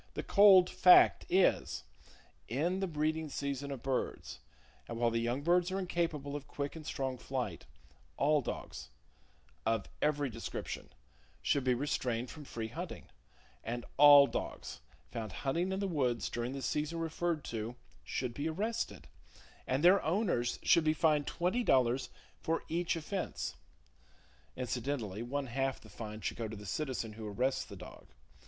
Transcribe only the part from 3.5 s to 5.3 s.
of birds, and while the